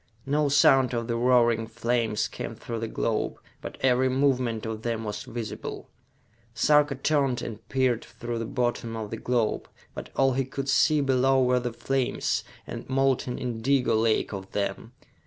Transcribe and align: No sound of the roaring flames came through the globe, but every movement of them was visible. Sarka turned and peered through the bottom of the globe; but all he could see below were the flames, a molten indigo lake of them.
No 0.25 0.49
sound 0.49 0.95
of 0.95 1.05
the 1.07 1.15
roaring 1.15 1.67
flames 1.67 2.27
came 2.27 2.55
through 2.55 2.79
the 2.79 2.87
globe, 2.87 3.37
but 3.61 3.77
every 3.81 4.09
movement 4.09 4.65
of 4.65 4.81
them 4.81 5.03
was 5.03 5.21
visible. 5.25 5.91
Sarka 6.55 6.95
turned 6.95 7.43
and 7.43 7.69
peered 7.69 8.03
through 8.03 8.39
the 8.39 8.45
bottom 8.47 8.97
of 8.97 9.11
the 9.11 9.17
globe; 9.17 9.69
but 9.93 10.09
all 10.15 10.33
he 10.33 10.43
could 10.45 10.69
see 10.69 11.01
below 11.01 11.43
were 11.43 11.59
the 11.59 11.71
flames, 11.71 12.43
a 12.67 12.83
molten 12.87 13.37
indigo 13.37 13.93
lake 13.95 14.33
of 14.33 14.51
them. 14.53 14.93